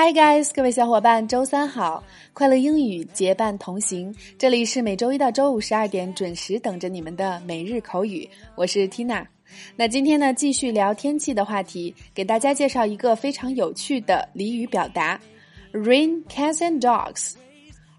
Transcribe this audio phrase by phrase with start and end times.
[0.00, 2.04] Hi guys，各位小伙伴，周三好！
[2.32, 9.26] 快乐英语结伴同行，这里是每周一到周五十二点准时等着你们的每日口语，我是 Tina。
[9.74, 15.20] 那今天呢，继续聊天气的话题，给大家介绍一个非常有趣的俚语表达
[15.72, 17.32] ：rain, cats and dogs。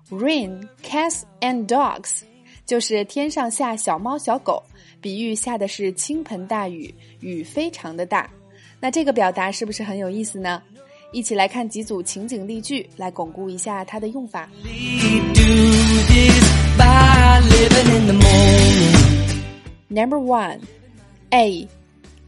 [0.10, 2.22] rain, cats and dogs
[2.66, 4.64] 就是天上下小猫小狗，
[5.02, 8.32] 比喻下的是倾盆大雨，雨非常的大。
[8.80, 10.64] 那这个表达是不是很有意思呢？
[11.13, 14.49] 一起来看几组情景例句，来巩固一下它的用法。
[19.89, 20.59] Number one,
[21.31, 21.69] A，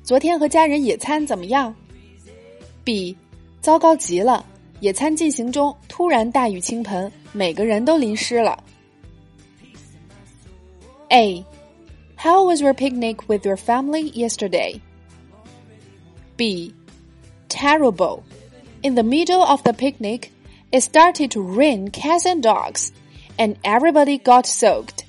[0.03, 1.75] 昨天和家人野餐怎么样？
[2.85, 3.17] B，
[3.61, 4.47] 糟糕极了，
[4.79, 8.63] 野餐进行中突然大雨倾盆，每个人都淋湿了。
[11.09, 11.45] A,
[12.17, 14.81] How was your picnic with your family yesterday?
[16.37, 16.73] B,
[17.49, 18.23] Terrible.
[18.84, 20.32] In the middle of the picnic,
[20.72, 22.92] it started to rain cats and dogs,
[23.38, 25.06] and everybody got soaked.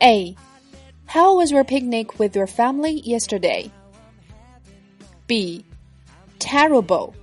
[0.00, 0.36] A.
[1.06, 3.72] How was your picnic with your family yesterday?
[5.26, 5.64] B.
[6.38, 7.14] Terrible.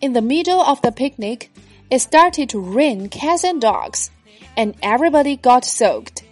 [0.00, 1.52] In the middle of the picnic,
[1.90, 4.10] it started to rain cats and dogs,
[4.56, 6.24] and everybody got soaked.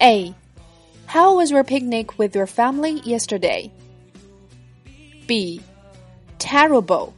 [0.00, 0.34] A.
[1.13, 3.71] How was your picnic with your family yesterday?
[5.27, 5.61] B.
[6.37, 7.13] Terrible.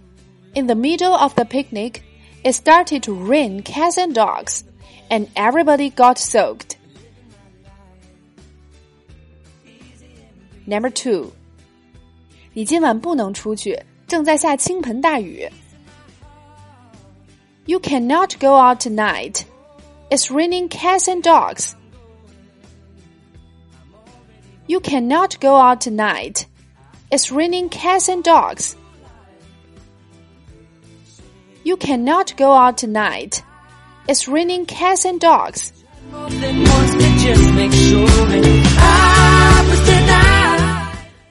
[0.56, 2.04] In the middle of the picnic,
[2.44, 4.64] it started to rain cats and dogs,
[5.10, 6.78] and everybody got soaked.
[10.66, 11.32] Number two.
[12.54, 15.50] 你今晚不能出去，正在下倾盆大雨。
[17.66, 19.44] You cannot go out tonight.
[20.10, 21.76] It's raining cats and dogs.
[24.69, 26.47] You cannot go out tonight.
[27.13, 28.77] It's raining cats and dogs.
[31.63, 33.45] You cannot go out tonight.
[34.09, 35.73] It's raining cats and dogs.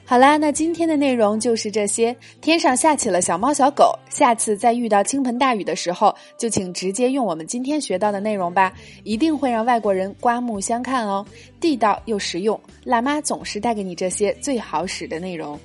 [0.08, 2.16] 好啦，那今天的内容就是这些。
[2.40, 8.72] 天上下起了小猫小狗，下次再遇到倾盆大雨的时候，就请直接用我们今天学到的内容吧，
[9.02, 11.26] 一定会让外国人刮目相看哦，
[11.58, 12.58] 地道又实用。
[12.84, 15.58] 辣妈总是带给你这些最好使的内容。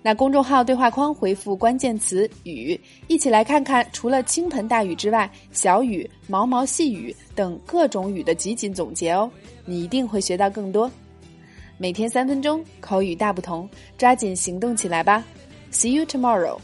[0.00, 9.28] 那公众号对话框回复关键词“雨”，一起来看看除了倾盆大雨之外，小雨、毛毛细雨等各种雨的集锦总结哦，
[9.64, 10.88] 你一定会学到更多。
[11.80, 15.24] 每天三分钟，口语大不同，抓紧行动起来吧
[15.70, 16.58] ！See you tomorrow.